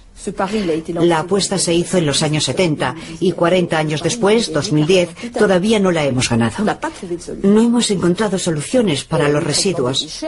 La 1.02 1.20
apuesta 1.20 1.58
se 1.60 1.74
hizo 1.74 1.98
en 1.98 2.06
los 2.08 2.24
años 2.24 2.46
70 2.46 2.96
y 3.20 3.32
40 3.34 3.78
años 3.78 4.02
después, 4.02 4.52
2010, 4.52 5.34
todavía 5.38 5.80
no 5.80 5.92
la 5.92 6.04
hemos 6.04 6.30
ganado. 6.30 6.66
No 7.44 7.62
hemos 7.62 7.92
encontrado 7.92 8.40
soluciones 8.40 9.04
para 9.04 9.30
los 9.30 9.44
residuos. 9.44 10.24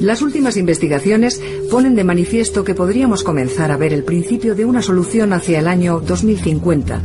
Las 0.00 0.22
últimas 0.22 0.56
investigaciones 0.56 1.40
ponen 1.70 1.96
de 1.96 2.04
manifiesto 2.04 2.62
que 2.62 2.74
podríamos 2.74 3.24
comenzar 3.24 3.72
a 3.72 3.76
ver 3.76 3.92
el 3.92 4.04
principio 4.04 4.54
de 4.54 4.64
una 4.64 4.82
solución 4.82 5.32
hacia 5.32 5.58
el 5.58 5.66
año 5.66 6.00
2050. 6.00 7.02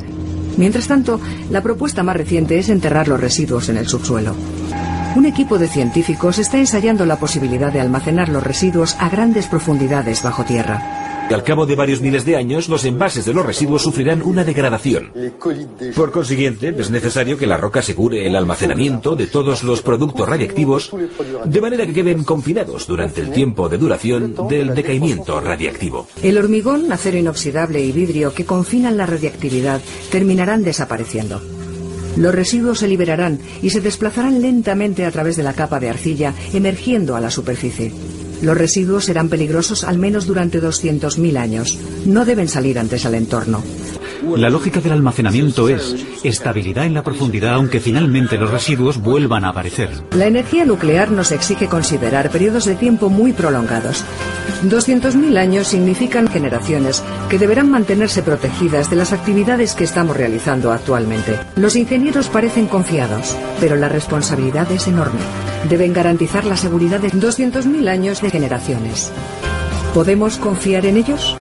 Mientras 0.57 0.88
tanto, 0.88 1.19
la 1.51 1.62
propuesta 1.62 2.03
más 2.03 2.17
reciente 2.17 2.57
es 2.57 2.69
enterrar 2.69 3.07
los 3.07 3.19
residuos 3.19 3.69
en 3.69 3.77
el 3.77 3.88
subsuelo. 3.88 4.36
Un 5.17 5.25
equipo 5.25 5.57
de 5.57 5.67
científicos 5.67 6.38
está 6.38 6.59
ensayando 6.59 7.03
la 7.03 7.15
posibilidad 7.15 7.74
de 7.74 7.81
almacenar 7.81 8.29
los 8.29 8.43
residuos 8.43 8.95
a 9.00 9.09
grandes 9.09 9.47
profundidades 9.47 10.21
bajo 10.21 10.43
tierra. 10.43 11.25
Y 11.27 11.33
al 11.33 11.43
cabo 11.43 11.65
de 11.65 11.75
varios 11.75 12.01
miles 12.01 12.24
de 12.24 12.36
años, 12.36 12.69
los 12.69 12.86
envases 12.86 13.25
de 13.25 13.33
los 13.33 13.43
residuos 13.43 13.81
sufrirán 13.81 14.21
una 14.21 14.43
degradación. 14.43 15.12
Por 15.95 16.12
consiguiente, 16.12 16.69
es 16.77 16.91
necesario 16.91 17.36
que 17.36 17.47
la 17.47 17.57
roca 17.57 17.79
asegure 17.79 18.27
el 18.27 18.36
almacenamiento 18.36 19.15
de 19.15 19.25
todos 19.25 19.63
los 19.63 19.81
productos 19.81 20.29
radiactivos, 20.29 20.91
de 21.45 21.62
manera 21.62 21.88
que 21.88 21.93
queden 21.93 22.24
confinados 22.24 22.86
durante 22.86 23.21
el 23.21 23.31
tiempo 23.31 23.69
de 23.69 23.79
duración 23.79 24.36
del 24.47 24.75
decaimiento 24.75 25.41
radiactivo. 25.41 26.07
El 26.21 26.38
hormigón, 26.38 26.91
acero 26.91 27.17
inoxidable 27.17 27.83
y 27.83 27.91
vidrio 27.91 28.36
que 28.36 28.45
confinan 28.45 28.97
la 28.97 29.07
radiactividad 29.07 29.81
terminarán 30.12 30.63
desapareciendo. 30.63 31.41
Los 32.17 32.33
residuos 32.33 32.79
se 32.79 32.88
liberarán 32.88 33.39
y 33.62 33.69
se 33.69 33.81
desplazarán 33.81 34.41
lentamente 34.41 35.05
a 35.05 35.12
través 35.12 35.38
de 35.38 35.43
la 35.43 35.53
capa 35.53 35.79
de 35.79 35.89
arcilla, 35.89 36.33
emergiendo 36.53 37.15
a 37.15 37.21
la 37.21 37.31
superficie. 37.31 37.93
Los 38.41 38.57
residuos 38.57 39.05
serán 39.05 39.29
peligrosos 39.29 39.83
al 39.83 39.97
menos 39.97 40.25
durante 40.27 40.62
200.000 40.62 41.38
años. 41.38 41.77
No 42.05 42.25
deben 42.25 42.47
salir 42.47 42.77
antes 42.77 43.05
al 43.05 43.15
entorno. 43.15 43.63
La 44.36 44.50
lógica 44.50 44.81
del 44.81 44.91
almacenamiento 44.91 45.69
es 45.69 45.96
estabilidad 46.24 46.86
en 46.86 46.93
la 46.93 47.03
profundidad 47.03 47.53
aunque 47.53 47.79
finalmente 47.79 48.38
los 48.38 48.50
residuos 48.50 48.98
vuelvan 48.98 49.46
a 49.46 49.50
aparecer. 49.50 49.89
La 50.12 50.25
energía 50.25 50.65
nuclear 50.65 51.12
nos 51.12 51.31
exige 51.31 51.67
considerar 51.67 52.29
periodos 52.29 52.65
de 52.65 52.75
tiempo 52.75 53.10
muy 53.10 53.34
prolongados. 53.34 54.03
200.000 54.63 55.38
años 55.38 55.67
significan 55.67 56.27
generaciones 56.27 57.03
que 57.29 57.38
deberán 57.38 57.69
mantenerse 57.69 58.24
protegidas 58.24 58.89
de 58.89 58.96
las 58.96 59.13
actividades 59.13 59.74
que 59.75 59.84
estamos 59.84 60.17
realizando 60.17 60.72
actualmente. 60.72 61.39
Los 61.55 61.75
ingenieros 61.75 62.29
parecen 62.29 62.67
confiados, 62.67 63.38
pero 63.60 63.75
la 63.75 63.89
responsabilidad 63.89 64.72
es 64.72 64.88
enorme. 64.88 65.19
Deben 65.69 65.93
garantizar 65.93 66.46
la 66.46 66.57
seguridad 66.57 67.00
de 67.00 67.12
200.000 67.12 67.88
años 67.88 68.22
de 68.22 68.29
generaciones. 68.29 69.12
¿Podemos 69.93 70.38
confiar 70.38 70.86
en 70.86 70.98
ellos? 70.98 71.38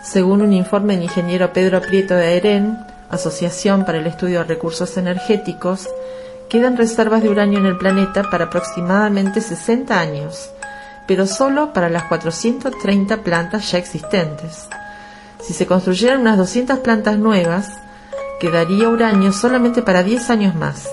Según 0.00 0.42
un 0.42 0.52
informe 0.52 0.94
del 0.94 1.04
ingeniero 1.04 1.52
Pedro 1.52 1.80
Prieto 1.80 2.14
de 2.14 2.26
AEREN, 2.26 2.78
Asociación 3.10 3.84
para 3.84 3.98
el 3.98 4.06
Estudio 4.06 4.38
de 4.38 4.44
Recursos 4.44 4.96
Energéticos, 4.96 5.88
quedan 6.48 6.76
reservas 6.76 7.22
de 7.22 7.28
uranio 7.28 7.58
en 7.58 7.66
el 7.66 7.78
planeta 7.78 8.22
para 8.30 8.44
aproximadamente 8.44 9.40
60 9.40 9.98
años, 9.98 10.50
pero 11.06 11.26
solo 11.26 11.72
para 11.72 11.88
las 11.88 12.04
430 12.04 13.18
plantas 13.18 13.70
ya 13.72 13.78
existentes. 13.78 14.68
Si 15.42 15.52
se 15.52 15.66
construyeran 15.66 16.20
unas 16.20 16.38
200 16.38 16.78
plantas 16.78 17.18
nuevas, 17.18 17.68
quedaría 18.40 18.88
uranio 18.88 19.32
solamente 19.32 19.82
para 19.82 20.04
10 20.04 20.30
años 20.30 20.54
más. 20.54 20.88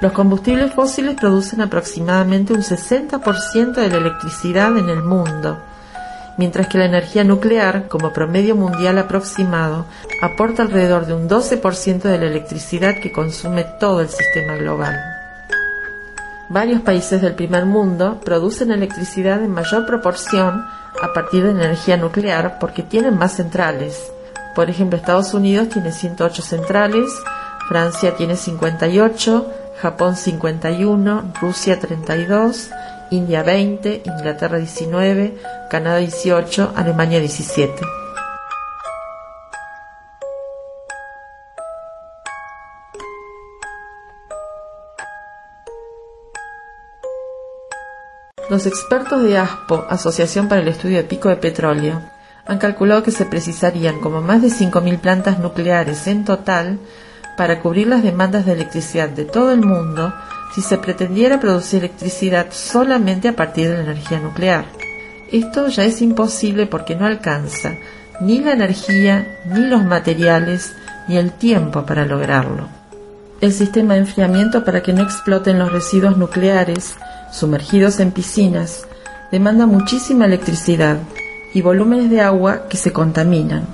Los 0.00 0.12
combustibles 0.12 0.72
fósiles 0.74 1.16
producen 1.16 1.60
aproximadamente 1.60 2.52
un 2.52 2.62
60% 2.62 3.74
de 3.74 3.88
la 3.88 3.96
electricidad 3.96 4.76
en 4.76 4.88
el 4.88 5.02
mundo, 5.02 5.58
mientras 6.36 6.68
que 6.68 6.78
la 6.78 6.84
energía 6.84 7.24
nuclear, 7.24 7.88
como 7.88 8.12
promedio 8.12 8.54
mundial 8.54 8.98
aproximado, 8.98 9.86
aporta 10.22 10.62
alrededor 10.62 11.06
de 11.06 11.14
un 11.14 11.28
12% 11.28 12.02
de 12.02 12.18
la 12.18 12.26
electricidad 12.26 12.94
que 13.02 13.10
consume 13.10 13.64
todo 13.80 14.00
el 14.00 14.08
sistema 14.08 14.54
global. 14.54 14.96
Varios 16.48 16.80
países 16.80 17.20
del 17.20 17.34
primer 17.34 17.66
mundo 17.66 18.20
producen 18.24 18.70
electricidad 18.70 19.42
en 19.42 19.50
mayor 19.50 19.84
proporción 19.84 20.64
a 21.02 21.12
partir 21.12 21.42
de 21.42 21.50
energía 21.50 21.96
nuclear 21.96 22.60
porque 22.60 22.84
tienen 22.84 23.18
más 23.18 23.34
centrales. 23.34 24.12
Por 24.54 24.70
ejemplo, 24.70 24.96
Estados 24.96 25.34
Unidos 25.34 25.68
tiene 25.70 25.90
108 25.90 26.40
centrales, 26.42 27.10
Francia 27.68 28.14
tiene 28.16 28.36
58, 28.36 29.52
Japón 29.80 30.16
51, 30.16 31.34
Rusia 31.40 31.78
32, 31.78 32.70
India 33.10 33.42
20, 33.44 34.02
Inglaterra 34.04 34.58
19, 34.58 35.38
Canadá 35.70 35.98
18, 35.98 36.72
Alemania 36.74 37.20
17. 37.20 37.72
Los 48.50 48.66
expertos 48.66 49.22
de 49.22 49.38
ASPO, 49.38 49.86
Asociación 49.90 50.48
para 50.48 50.62
el 50.62 50.68
Estudio 50.68 50.96
de 50.96 51.04
Pico 51.04 51.28
de 51.28 51.36
Petróleo, 51.36 52.02
han 52.46 52.58
calculado 52.58 53.02
que 53.02 53.10
se 53.10 53.26
precisarían 53.26 54.00
como 54.00 54.22
más 54.22 54.40
de 54.40 54.48
5.000 54.48 55.00
plantas 55.00 55.38
nucleares 55.38 56.06
en 56.06 56.24
total 56.24 56.78
para 57.38 57.60
cubrir 57.60 57.86
las 57.86 58.02
demandas 58.02 58.44
de 58.44 58.52
electricidad 58.52 59.08
de 59.08 59.24
todo 59.24 59.52
el 59.52 59.60
mundo 59.60 60.12
si 60.54 60.60
se 60.60 60.76
pretendiera 60.76 61.38
producir 61.38 61.78
electricidad 61.78 62.48
solamente 62.50 63.28
a 63.28 63.36
partir 63.36 63.68
de 63.68 63.76
la 63.76 63.84
energía 63.84 64.18
nuclear. 64.18 64.64
Esto 65.30 65.68
ya 65.68 65.84
es 65.84 66.02
imposible 66.02 66.66
porque 66.66 66.96
no 66.96 67.06
alcanza 67.06 67.76
ni 68.20 68.40
la 68.40 68.52
energía, 68.52 69.38
ni 69.46 69.60
los 69.68 69.84
materiales, 69.84 70.74
ni 71.06 71.16
el 71.16 71.30
tiempo 71.30 71.86
para 71.86 72.04
lograrlo. 72.04 72.68
El 73.40 73.52
sistema 73.52 73.94
de 73.94 74.00
enfriamiento 74.00 74.64
para 74.64 74.82
que 74.82 74.92
no 74.92 75.04
exploten 75.04 75.60
los 75.60 75.70
residuos 75.70 76.16
nucleares 76.16 76.96
sumergidos 77.30 78.00
en 78.00 78.10
piscinas 78.10 78.88
demanda 79.30 79.66
muchísima 79.66 80.24
electricidad 80.24 80.98
y 81.54 81.62
volúmenes 81.62 82.10
de 82.10 82.20
agua 82.20 82.66
que 82.68 82.76
se 82.76 82.92
contaminan. 82.92 83.64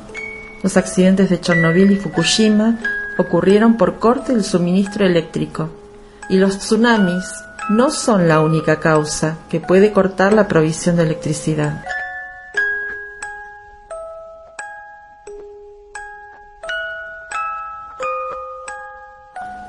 Los 0.62 0.77
accidentes 0.77 1.31
de 1.31 1.40
Chernobyl 1.40 1.92
y 1.92 1.96
Fukushima 1.96 2.79
ocurrieron 3.18 3.77
por 3.77 3.98
corte 3.98 4.33
del 4.33 4.44
suministro 4.44 5.07
eléctrico. 5.07 5.70
Y 6.29 6.38
los 6.38 6.59
tsunamis 6.59 7.24
no 7.70 7.90
son 7.90 8.29
la 8.29 8.40
única 8.40 8.81
causa 8.81 9.38
que 9.48 9.61
puede 9.61 9.92
cortar 9.92 10.33
la 10.33 10.48
provisión 10.48 10.96
de 10.96 11.05
electricidad. 11.05 11.85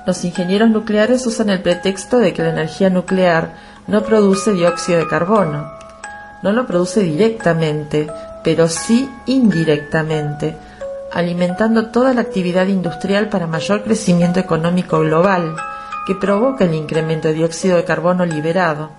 Los 0.06 0.24
ingenieros 0.24 0.70
nucleares 0.70 1.26
usan 1.26 1.50
el 1.50 1.62
pretexto 1.62 2.20
de 2.20 2.34
que 2.34 2.44
la 2.44 2.50
energía 2.50 2.90
nuclear 2.90 3.56
no 3.88 4.04
produce 4.04 4.52
dióxido 4.54 5.00
de 5.00 5.08
carbono. 5.08 5.72
No 6.44 6.52
lo 6.52 6.68
produce 6.68 7.02
directamente, 7.02 8.08
pero 8.44 8.68
sí 8.68 9.10
indirectamente, 9.26 10.56
alimentando 11.16 11.88
toda 11.88 12.14
la 12.14 12.22
actividad 12.22 12.68
industrial 12.68 13.30
para 13.30 13.48
mayor 13.48 13.84
crecimiento 13.84 14.42
económico 14.42 15.00
global, 15.00 15.56
que 16.06 16.14
provoca 16.14 16.66
el 16.66 16.76
incremento 16.76 17.30
de 17.30 17.36
dióxido 17.36 17.78
de 17.78 17.86
carbono 17.86 18.26
liberado, 18.26 18.92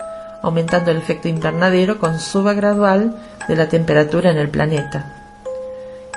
aumentando 0.42 0.90
el 0.90 0.96
efecto 0.96 1.28
invernadero 1.28 1.98
con 1.98 2.18
suba 2.18 2.54
gradual 2.54 3.14
de 3.46 3.56
la 3.56 3.68
temperatura 3.68 4.30
en 4.30 4.38
el 4.38 4.48
planeta. 4.48 5.12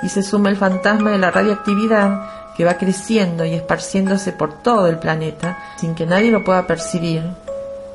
Y 0.02 0.08
se 0.08 0.22
suma 0.22 0.48
el 0.48 0.56
fantasma 0.56 1.10
de 1.10 1.18
la 1.18 1.30
radiactividad 1.30 2.22
que 2.56 2.64
va 2.64 2.78
creciendo 2.78 3.44
y 3.44 3.52
esparciéndose 3.52 4.32
por 4.32 4.62
todo 4.62 4.88
el 4.88 4.98
planeta 4.98 5.58
sin 5.78 5.94
que 5.94 6.06
nadie 6.06 6.30
lo 6.30 6.42
pueda 6.44 6.66
percibir 6.66 7.22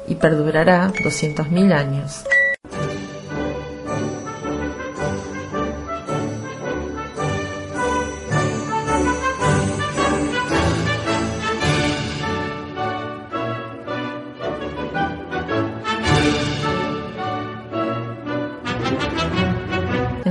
y 0.08 0.14
perdurará 0.14 0.92
200.000 0.92 1.74
años. 1.74 2.24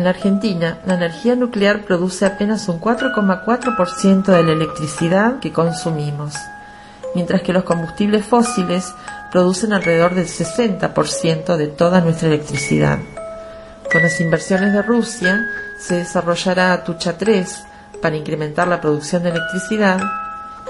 En 0.05 0.09
la 0.13 0.17
Argentina, 0.17 0.81
la 0.85 0.97
energía 0.97 1.35
nuclear 1.35 1.87
produce 1.87 2.27
apenas 2.27 2.69
un 2.69 2.79
4,4% 2.79 4.25
de 4.25 4.43
la 4.43 4.53
electricidad 4.53 5.39
que 5.39 5.51
consumimos, 5.51 6.35
mientras 7.15 7.41
que 7.41 7.55
los 7.55 7.65
combustibles 7.65 8.27
fósiles 8.27 8.93
producen 9.33 9.73
alrededor 9.73 10.15
del 10.15 10.27
60% 10.27 11.57
de 11.57 11.69
toda 11.69 12.03
nuestra 12.03 12.29
electricidad. 12.29 12.99
Con 13.91 14.03
las 14.03 14.21
inversiones 14.21 14.75
de 14.75 14.83
Rusia, 14.83 15.41
se 15.79 15.95
desarrollará 15.95 16.85
Tucha 16.85 17.17
3 17.17 17.65
para 18.03 18.15
incrementar 18.15 18.69
la 18.69 18.83
producción 18.83 19.23
de 19.23 19.31
electricidad 19.31 20.03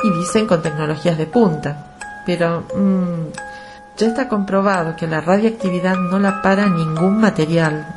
y 0.04 0.16
dicen 0.16 0.46
con 0.46 0.62
tecnologías 0.62 1.18
de 1.18 1.26
punta. 1.26 1.96
Pero 2.24 2.68
mmm, 2.72 3.32
ya 3.96 4.06
está 4.06 4.28
comprobado 4.28 4.94
que 4.94 5.08
la 5.08 5.20
radiactividad 5.20 5.96
no 5.96 6.20
la 6.20 6.40
para 6.40 6.66
ningún 6.66 7.18
material, 7.18 7.93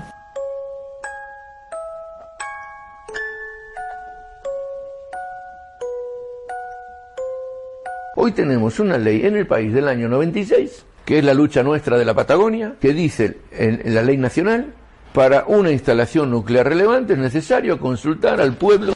Hoy 8.27 8.33
tenemos 8.33 8.77
una 8.81 8.97
ley 8.97 9.25
en 9.25 9.37
el 9.37 9.47
país 9.47 9.73
del 9.73 9.87
año 9.87 10.09
96, 10.09 10.83
que 11.05 11.19
es 11.19 11.23
la 11.23 11.33
lucha 11.33 11.63
nuestra 11.63 11.97
de 11.97 12.03
la 12.03 12.13
Patagonia, 12.13 12.75
que 12.77 12.91
dice 12.91 13.37
en, 13.51 13.95
la 13.95 14.01
ley 14.01 14.17
nacional, 14.17 14.73
para 15.13 15.45
una 15.47 15.71
instalación 15.71 16.29
nuclear 16.29 16.67
relevante 16.67 17.13
es 17.13 17.19
necesario 17.19 17.79
consultar 17.79 18.41
al 18.41 18.57
pueblo, 18.57 18.91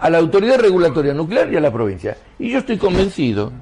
a 0.00 0.08
la 0.08 0.16
autoridad 0.16 0.58
regulatoria 0.58 1.12
nuclear 1.12 1.52
y 1.52 1.56
a 1.58 1.60
la 1.60 1.70
provincia. 1.70 2.16
Y 2.38 2.50
yo 2.50 2.60
estoy 2.60 2.78
convencido 2.78 3.52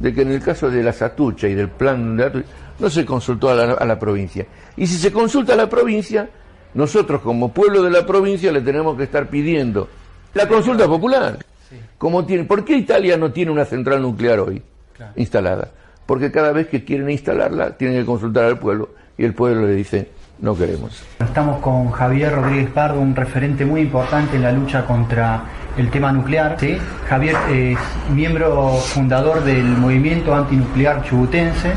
de 0.00 0.12
que 0.12 0.22
en 0.22 0.32
el 0.32 0.42
caso 0.42 0.68
de 0.68 0.82
la 0.82 0.92
Satucha 0.92 1.46
y 1.46 1.54
del 1.54 1.68
plan 1.68 2.16
de 2.16 2.42
no 2.80 2.90
se 2.90 3.06
consultó 3.06 3.48
a 3.48 3.86
la 3.86 3.98
provincia. 4.00 4.44
Y 4.76 4.88
si 4.88 4.96
se 4.96 5.12
consulta 5.12 5.52
a 5.52 5.56
la 5.56 5.68
provincia, 5.68 6.28
nosotros 6.74 7.20
como 7.20 7.52
pueblo 7.52 7.80
de 7.80 7.90
la 7.92 8.04
provincia 8.04 8.50
le 8.50 8.60
tenemos 8.62 8.96
que 8.96 9.04
estar 9.04 9.30
pidiendo 9.30 9.88
la 10.34 10.48
consulta 10.48 10.88
popular. 10.88 11.38
Como 12.02 12.26
tiene, 12.26 12.42
¿Por 12.42 12.64
qué 12.64 12.76
Italia 12.76 13.16
no 13.16 13.30
tiene 13.30 13.52
una 13.52 13.64
central 13.64 14.02
nuclear 14.02 14.40
hoy 14.40 14.60
instalada? 15.14 15.68
porque 16.04 16.32
cada 16.32 16.52
vez 16.52 16.66
que 16.66 16.84
quieren 16.84 17.08
instalarla 17.10 17.76
tienen 17.76 17.98
que 18.00 18.04
consultar 18.04 18.44
al 18.44 18.58
pueblo 18.58 18.90
y 19.16 19.24
el 19.24 19.34
pueblo 19.34 19.66
le 19.66 19.74
dice 19.74 20.10
no 20.40 20.56
queremos. 20.56 21.04
Estamos 21.20 21.60
con 21.60 21.92
Javier 21.92 22.34
Rodríguez 22.34 22.68
Pardo, 22.70 23.00
un 23.00 23.14
referente 23.14 23.64
muy 23.64 23.82
importante 23.82 24.34
en 24.34 24.42
la 24.42 24.50
lucha 24.50 24.84
contra 24.84 25.44
el 25.78 25.88
tema 25.90 26.10
nuclear. 26.10 26.56
¿sí? 26.58 26.76
Javier 27.08 27.36
es 27.48 27.78
miembro 28.12 28.72
fundador 28.78 29.44
del 29.44 29.64
movimiento 29.64 30.34
antinuclear 30.34 31.04
chubutense. 31.04 31.74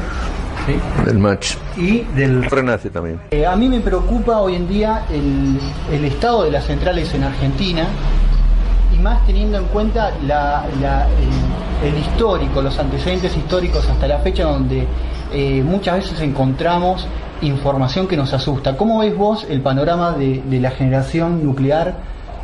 ¿sí? 0.65 0.75
Del 1.05 1.19
match. 1.19 1.57
Y 1.77 1.99
del 2.15 2.43
Renace 2.45 2.89
también. 2.89 3.19
Eh, 3.29 3.45
a 3.45 3.55
mí 3.55 3.69
me 3.69 3.81
preocupa 3.81 4.39
hoy 4.39 4.55
en 4.55 4.67
día 4.67 5.05
el, 5.11 5.59
el, 5.91 6.05
estado 6.05 6.43
de 6.43 6.49
las 6.49 6.65
centrales 6.65 7.13
en 7.13 7.23
Argentina 7.23 7.87
y 8.95 8.99
más 8.99 9.25
teniendo 9.25 9.57
en 9.57 9.65
cuenta 9.65 10.13
el, 11.83 11.97
histórico, 11.97 12.61
los 12.61 12.77
antecedentes 12.79 13.35
históricos 13.35 13.87
hasta 13.89 14.07
la 14.07 14.19
fecha 14.19 14.43
donde 14.43 14.85
eh, 15.33 15.61
muchas 15.63 15.97
veces 15.97 16.21
encontramos 16.21 17.07
información 17.41 18.07
que 18.07 18.15
nos 18.15 18.33
asusta. 18.33 18.77
¿Cómo 18.77 18.99
ves 18.99 19.15
vos 19.15 19.45
el 19.49 19.61
panorama 19.61 20.13
de, 20.13 20.59
la 20.59 20.71
generación 20.71 21.43
nuclear 21.43 21.95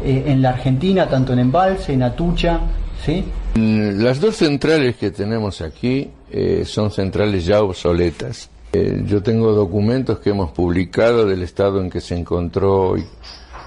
eh, 0.04 0.26
en 0.28 0.42
la 0.42 0.50
Argentina, 0.50 1.08
tanto 1.08 1.34
en 1.34 1.40
Embalse, 1.40 1.94
en 1.94 2.04
Atucha? 2.04 2.60
¿sí? 3.04 3.24
Mm, 3.56 4.02
las 4.02 4.20
dos 4.20 4.36
centrales 4.36 4.98
que 4.98 5.12
tenemos 5.12 5.62
aquí 5.62 6.10
eh, 6.30 6.64
son 6.66 6.92
centrales 6.92 7.46
ya 7.46 7.62
obsoletas. 7.62 8.50
Yo 9.06 9.22
tengo 9.22 9.52
documentos 9.52 10.20
que 10.20 10.30
hemos 10.30 10.52
publicado 10.52 11.26
del 11.26 11.42
estado 11.42 11.82
en 11.82 11.90
que 11.90 12.00
se 12.00 12.16
encontró 12.16 12.96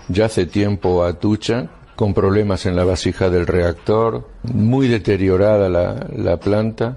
ya 0.08 0.24
hace 0.24 0.46
tiempo 0.46 1.04
Atucha, 1.04 1.68
con 1.96 2.14
problemas 2.14 2.66
en 2.66 2.76
la 2.76 2.84
vasija 2.84 3.30
del 3.30 3.46
reactor, 3.46 4.28
muy 4.42 4.88
deteriorada 4.88 5.68
la, 5.68 6.06
la 6.16 6.38
planta, 6.38 6.96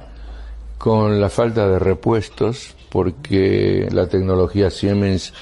con 0.78 1.20
la 1.20 1.30
falta 1.30 1.68
de 1.68 1.80
repuestos, 1.80 2.76
porque 2.90 3.88
la 3.92 4.08
tecnología 4.08 4.70
Siemens 4.70 5.34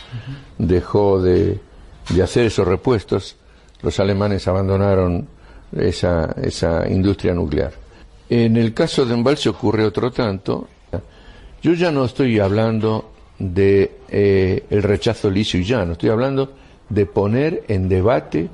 dejó 0.58 1.22
de, 1.22 1.60
de, 2.10 2.24
hacer 2.24 2.46
esos 2.46 2.68
repuestos, 2.68 3.36
los 3.82 4.00
alemanes 4.00 4.48
abandonaron 4.48 5.28
esa, 5.76 6.36
esa 6.42 6.90
industria 6.90 7.34
nuclear. 7.34 7.74
En 8.30 8.58
el 8.58 8.74
caso 8.74 9.06
de 9.06 9.14
Embalse 9.14 9.50
ocurre 9.50 9.86
otro 9.86 10.12
tanto. 10.12 10.68
Yo 11.62 11.74
ya 11.74 11.92
no 11.92 12.06
estoy 12.06 12.40
hablando 12.40 13.12
de 13.40 14.00
eh, 14.10 14.66
el 14.70 14.84
rechazo 14.84 15.30
liso 15.30 15.58
y 15.58 15.64
llano, 15.64 15.94
estoy 15.94 16.10
hablando 16.10 16.54
de 16.90 17.06
poner 17.06 17.64
en 17.68 17.90
debate, 17.90 18.50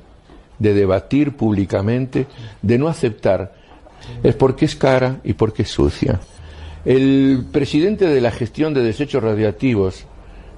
de 0.62 0.74
debatir 0.74 1.36
públicamente, 1.36 2.26
de 2.62 2.78
no 2.78 2.88
aceptar. 2.88 3.52
Es 4.22 4.34
porque 4.36 4.64
es 4.64 4.76
cara 4.76 5.20
y 5.24 5.32
porque 5.32 5.62
es 5.62 5.70
sucia. 5.70 6.20
El 6.84 7.44
presidente 7.50 8.06
de 8.06 8.20
la 8.20 8.30
gestión 8.30 8.72
de 8.72 8.82
desechos 8.82 9.22
radioactivos 9.22 10.04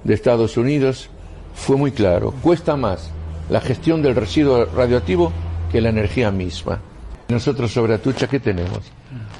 de 0.03 0.13
Estados 0.13 0.57
Unidos 0.57 1.09
fue 1.55 1.75
muy 1.75 1.91
claro. 1.91 2.33
Cuesta 2.41 2.75
más 2.75 3.09
la 3.49 3.61
gestión 3.61 4.03
del 4.03 4.15
residuo 4.15 4.65
radioactivo 4.65 5.31
que 5.71 5.81
la 5.81 5.89
energía 5.89 6.29
misma. 6.31 6.79
Nosotros 7.27 7.71
sobre 7.71 7.95
Atucha, 7.95 8.27
¿qué 8.27 8.39
tenemos? 8.39 8.91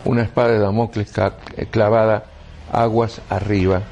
Una 0.03 0.23
espada 0.23 0.53
de 0.53 0.59
Damocles 0.59 1.11
clavada 1.69 2.25
aguas 2.71 3.21
arriba. 3.29 3.83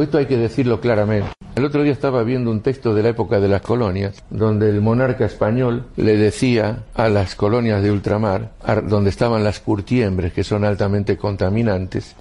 Esto 0.00 0.18
hay 0.18 0.26
que 0.26 0.36
decirlo 0.36 0.80
claramente. 0.80 1.41
El 1.54 1.66
otro 1.66 1.82
día 1.82 1.92
estaba 1.92 2.22
viendo 2.22 2.50
un 2.50 2.62
texto 2.62 2.94
de 2.94 3.02
la 3.02 3.10
época 3.10 3.38
de 3.38 3.46
las 3.46 3.60
colonias, 3.60 4.22
donde 4.30 4.70
el 4.70 4.80
monarca 4.80 5.26
español 5.26 5.84
le 5.96 6.16
decía 6.16 6.84
a 6.94 7.10
las 7.10 7.34
colonias 7.34 7.82
de 7.82 7.90
ultramar, 7.90 8.52
donde 8.84 9.10
estaban 9.10 9.44
las 9.44 9.60
curtiembres, 9.60 10.32
que 10.32 10.44
son 10.44 10.64
altamente 10.64 11.18
contaminantes, 11.18 12.16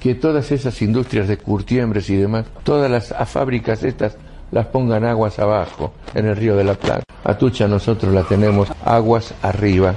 que 0.00 0.14
todas 0.14 0.50
esas 0.50 0.80
industrias 0.80 1.28
de 1.28 1.36
curtiembres 1.36 2.08
y 2.08 2.16
demás, 2.16 2.46
todas 2.64 2.90
las 2.90 3.14
fábricas 3.28 3.84
estas 3.84 4.16
las 4.50 4.66
pongan 4.66 5.04
aguas 5.04 5.38
abajo, 5.38 5.92
en 6.14 6.24
el 6.24 6.36
río 6.36 6.56
de 6.56 6.64
la 6.64 6.74
Plata. 6.74 7.04
Atucha 7.24 7.68
nosotros 7.68 8.14
la 8.14 8.22
tenemos 8.22 8.68
aguas 8.82 9.34
arriba. 9.42 9.96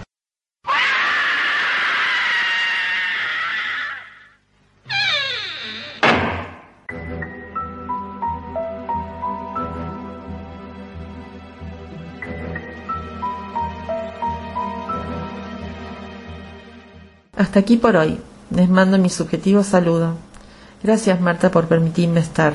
Hasta 17.36 17.60
aquí 17.60 17.78
por 17.78 17.96
hoy. 17.96 18.18
Les 18.52 18.70
mando 18.70 18.98
mi 18.98 19.10
subjetivo 19.10 19.64
saludo. 19.64 20.18
Gracias 20.84 21.20
Marta 21.20 21.50
por 21.52 21.68
permitirme 21.68 22.20
estar. 22.20 22.54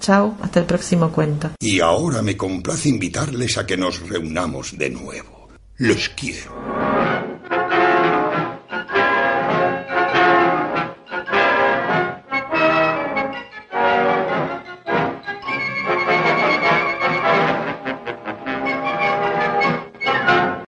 Chao, 0.00 0.36
hasta 0.42 0.60
el 0.60 0.66
próximo 0.66 1.12
cuento. 1.12 1.50
Y 1.60 1.80
ahora 1.80 2.22
me 2.22 2.36
complace 2.36 2.88
invitarles 2.88 3.56
a 3.56 3.64
que 3.64 3.76
nos 3.76 4.08
reunamos 4.08 4.76
de 4.76 4.90
nuevo. 4.90 5.48
Los 5.76 6.08
quiero. 6.08 6.71